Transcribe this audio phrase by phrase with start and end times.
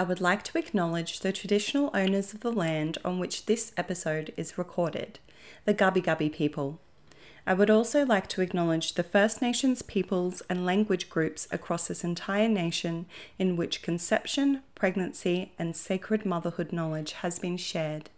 [0.00, 4.32] I would like to acknowledge the traditional owners of the land on which this episode
[4.34, 5.18] is recorded,
[5.66, 6.80] the Gubbi Gubbi people.
[7.46, 12.02] I would also like to acknowledge the First Nations peoples and language groups across this
[12.02, 13.04] entire nation
[13.38, 18.08] in which conception, pregnancy, and sacred motherhood knowledge has been shared.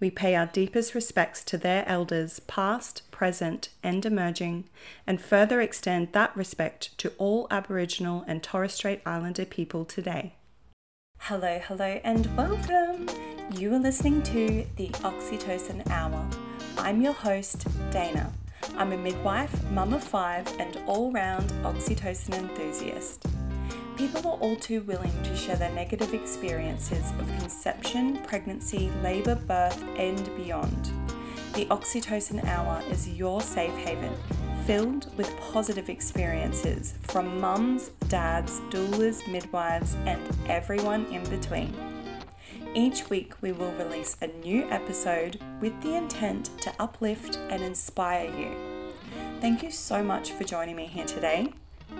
[0.00, 4.64] We pay our deepest respects to their elders, past, present, and emerging,
[5.06, 10.34] and further extend that respect to all Aboriginal and Torres Strait Islander people today.
[11.18, 13.08] Hello, hello, and welcome!
[13.56, 16.24] You are listening to the Oxytocin Hour.
[16.78, 18.30] I'm your host, Dayna.
[18.76, 23.26] I'm a midwife, mum of five, and all round oxytocin enthusiast.
[23.96, 29.82] People are all too willing to share their negative experiences of conception, pregnancy, labour, birth,
[29.96, 30.92] and beyond.
[31.54, 34.12] The Oxytocin Hour is your safe haven,
[34.66, 41.72] filled with positive experiences from mums, dads, doulas, midwives, and everyone in between.
[42.74, 48.28] Each week, we will release a new episode with the intent to uplift and inspire
[48.36, 48.50] you.
[49.40, 51.52] Thank you so much for joining me here today.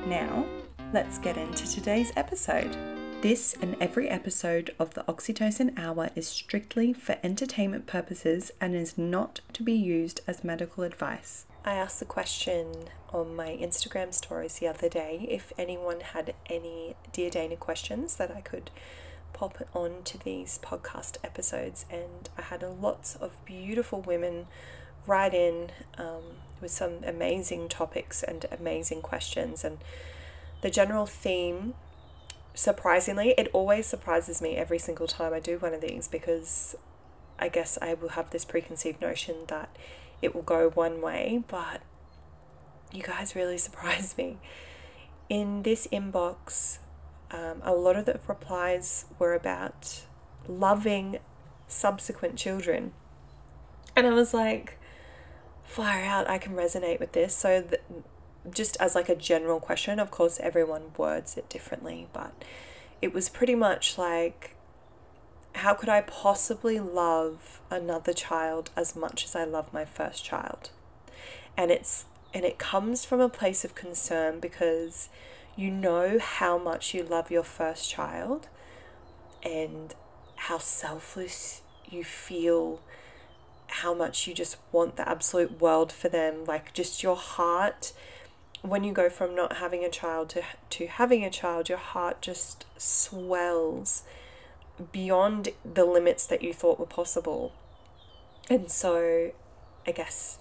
[0.04, 0.44] Now,
[0.92, 2.76] let's get into today's episode.
[3.22, 8.98] This and every episode of the Oxytocin Hour is strictly for entertainment purposes and is
[8.98, 11.46] not to be used as medical advice.
[11.67, 16.95] I asked the question on my Instagram stories the other day if anyone had any
[17.12, 18.70] Dear Dayna questions that I could
[19.33, 24.47] pop on to these podcast episodes, and I had lots of beautiful women
[25.09, 26.22] write in um,
[26.61, 29.64] with some amazing topics and amazing questions.
[29.64, 29.78] And
[30.61, 31.75] the general theme,
[32.55, 36.77] surprisingly, it always surprises me every single time I do one of these because
[37.41, 39.69] I guess I will have this preconceived notion that
[40.22, 41.83] it will go one way, but
[42.92, 44.39] you guys really surprise me.
[45.28, 46.78] In this inbox,
[47.31, 50.03] um, a lot of the replies were about
[50.47, 51.19] loving
[51.67, 52.92] subsequent children.
[53.97, 54.78] And I was like,
[55.64, 57.34] fire out, I can resonate with this.
[57.34, 57.81] So, th-
[58.53, 62.32] just as like a general question, of course, everyone words it differently, but
[63.03, 64.56] it was pretty much like,
[65.56, 70.71] how could I possibly love another child as much as I love my first child?
[71.56, 75.09] And it's and it comes from a place of concern because
[75.56, 78.49] you know how much you love your first child
[79.43, 79.94] and
[80.37, 82.83] how selfless you feel,
[83.69, 86.44] how much you just want the absolute world for them.
[86.44, 87.94] Like, just your heart,
[88.61, 92.21] when you go from not having a child to, to having a child, your heart
[92.21, 94.03] just swells
[94.92, 97.53] beyond the limits that you thought were possible.
[98.48, 99.32] And so,
[99.87, 100.38] I guess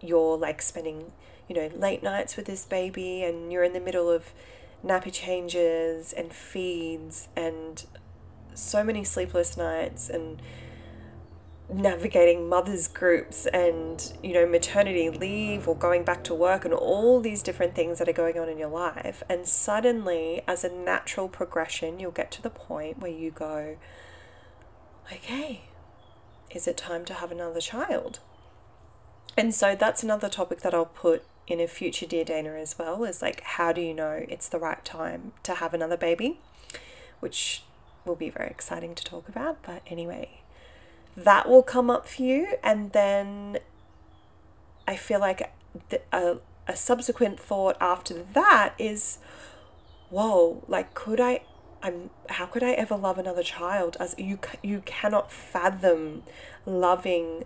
[0.00, 1.12] you're like spending
[1.48, 4.32] you know, late nights with this baby and you're in the middle of
[4.84, 7.86] nappy changes and feeds and
[8.54, 10.40] so many sleepless nights and
[11.68, 17.20] navigating mothers groups and you know maternity leave or going back to work and all
[17.20, 21.28] these different things that are going on in your life and suddenly as a natural
[21.28, 23.76] progression you'll get to the point where you go
[25.12, 25.62] okay
[26.54, 28.20] is it time to have another child
[29.36, 33.04] and so that's another topic that I'll put in a future Dear Dayna as well
[33.04, 36.40] is like, how do you know it's the right time to have another baby?
[37.20, 37.62] Which
[38.04, 39.62] will be very exciting to talk about.
[39.62, 40.40] But anyway,
[41.16, 42.54] that will come up for you.
[42.62, 43.58] And then
[44.86, 45.50] I feel like
[46.12, 49.18] a, a subsequent thought after that is,
[50.10, 51.42] whoa, like, could I?
[51.82, 56.22] I'm, how could I ever love another child as you you cannot fathom
[56.64, 57.44] loving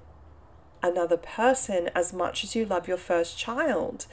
[0.83, 4.07] another person as much as you love your first child.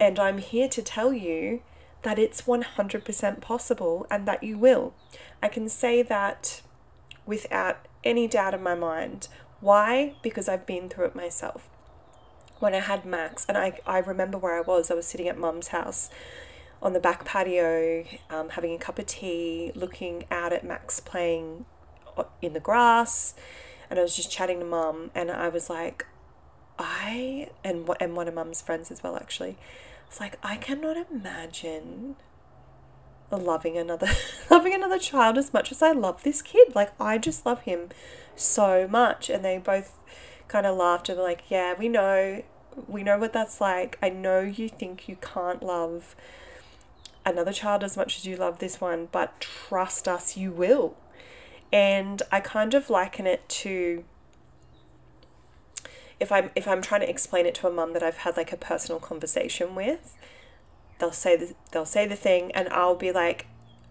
[0.00, 1.62] And I'm here to tell you
[2.02, 4.94] that it's 100% possible and that you will.
[5.42, 6.62] I can say that
[7.26, 9.28] without any doubt in my mind.
[9.60, 10.14] Why?
[10.22, 11.68] Because I've been through it myself.
[12.58, 15.38] When I had Max, and I, I remember where I was, I was sitting at
[15.38, 16.08] mum's house
[16.80, 21.64] on the back patio, um, having a cup of tea, looking out at Max playing
[22.40, 23.34] in the grass
[23.90, 26.06] and I was just chatting to mum, and I was like,
[26.78, 29.56] I and and one of mum's friends as well actually.
[30.08, 32.16] It's like I cannot imagine
[33.36, 34.08] loving another
[34.50, 36.74] loving another child as much as I love this kid.
[36.74, 37.90] Like I just love him
[38.36, 39.98] so much, and they both
[40.48, 42.42] kind of laughed and were like, "Yeah, we know,
[42.88, 43.98] we know what that's like.
[44.02, 46.14] I know you think you can't love."
[47.26, 50.94] another child as much as you love this one, but trust us, you will.
[51.72, 54.04] And I kind of liken it to
[56.20, 58.52] if I'm if I'm trying to explain it to a mum that I've had like
[58.52, 60.16] a personal conversation with,
[60.98, 63.46] they'll say the, they'll say the thing and I'll be like,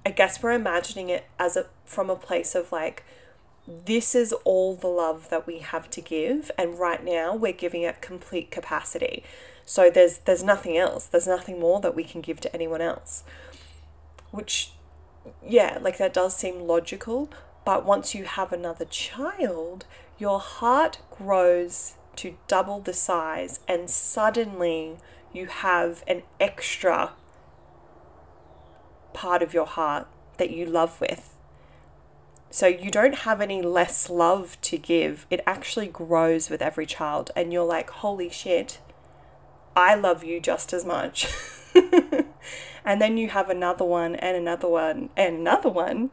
[0.06, 3.04] I guess we're imagining it as a from a place of like
[3.68, 7.84] this is all the love that we have to give and right now we're giving
[7.84, 9.24] it complete capacity.
[9.66, 11.06] So there's there's nothing else.
[11.06, 13.24] There's nothing more that we can give to anyone else.
[14.32, 14.72] Which
[15.46, 17.30] yeah, like that does seem logical,
[17.64, 19.86] but once you have another child,
[20.18, 24.98] your heart grows to double the size and suddenly
[25.34, 27.14] you have an extra
[29.14, 30.08] part of your heart
[30.38, 31.36] that you love with.
[32.50, 35.26] So you don't have any less love to give.
[35.32, 37.32] It actually grows with every child.
[37.36, 38.80] And you're like, holy shit,
[39.76, 41.28] I love you just as much.
[42.86, 46.12] and then you have another one and another one and another one,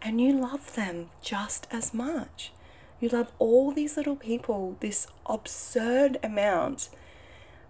[0.00, 2.52] and you love them just as much.
[2.98, 6.88] You love all these little people, this absurd amount.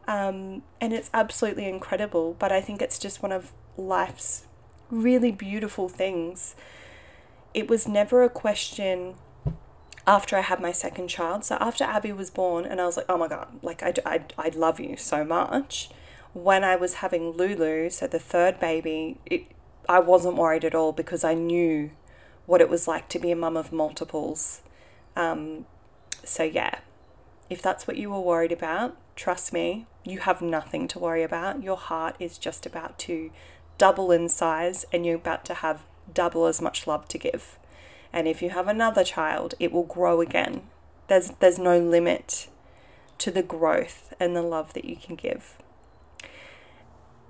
[0.09, 4.47] Um, and it's absolutely incredible, but I think it's just one of life's
[4.91, 6.55] really beautiful things.
[7.55, 9.15] It was never a question
[10.07, 11.45] after I had my second child.
[11.45, 14.21] So after Abby was born, and I was like, oh my God, like I, I,
[14.37, 15.91] I love you so much.
[16.33, 19.47] When I was having Lulu, so the third baby, it,
[19.89, 21.91] I wasn't worried at all because I knew
[22.47, 24.63] what it was like to be a mum of multiples.
[25.15, 25.67] Um,
[26.25, 26.79] so yeah,
[27.51, 31.63] if that's what you were worried about, trust me, you have nothing to worry about.
[31.63, 33.31] Your heart is just about to
[33.79, 37.59] double in size and you're about to have double as much love to give.
[38.13, 40.63] And if you have another child, it will grow again.
[41.09, 42.49] There's there's no limit
[43.19, 45.59] to the growth and the love that you can give.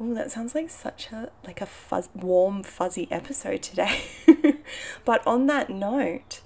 [0.01, 4.03] Oh, that sounds like such a like a fuzz, warm, fuzzy episode today.
[5.05, 6.42] but on that note,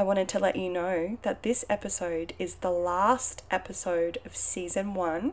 [0.00, 4.94] I wanted to let you know that this episode is the last episode of season
[4.94, 5.32] one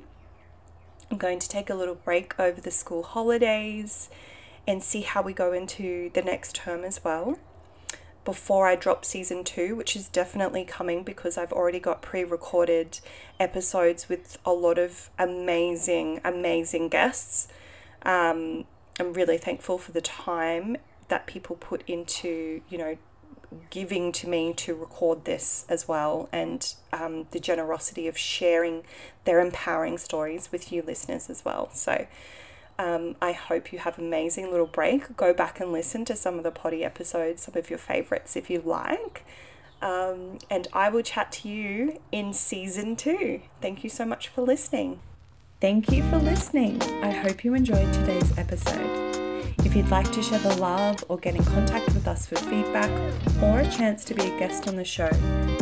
[1.09, 4.09] I'm going to take a little break over the school holidays
[4.67, 7.39] and see how we go into the next term as well
[8.25, 12.99] before I drop season two, which is definitely coming because I've already got pre recorded
[13.39, 17.47] episodes with a lot of amazing, amazing guests.
[18.01, 18.65] Um,
[18.99, 20.75] I'm really thankful for the time
[21.07, 22.97] that people put into, you know,
[23.69, 28.83] giving to me to record this as well and um, the generosity of sharing
[29.25, 31.69] their empowering stories with you listeners as well.
[31.73, 32.07] So
[32.79, 35.15] um, I hope you have an amazing little break.
[35.15, 38.49] Go back and listen to some of the potty episodes, some of your favorites if
[38.49, 39.25] you like.
[39.81, 43.41] Um, and I will chat to you in season two.
[43.61, 44.99] Thank you so much for listening.
[45.59, 46.81] Thank you for listening.
[47.03, 49.06] I hope you enjoyed today's episode.
[49.67, 52.89] If you'd like to share the love or get in contact with us for feedback
[53.43, 55.09] or a chance to be a guest on the show,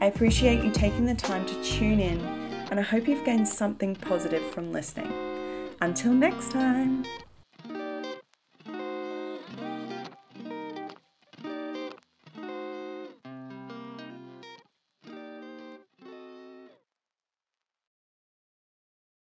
[0.00, 2.18] I appreciate you taking the time to tune in,
[2.70, 5.29] and I hope you've gained something positive from listening.
[5.82, 7.04] Until next time.